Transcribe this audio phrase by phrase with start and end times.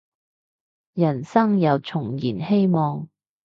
[0.93, 3.07] 人生又重燃希望